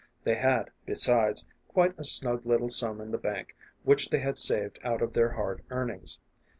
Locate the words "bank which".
3.19-4.09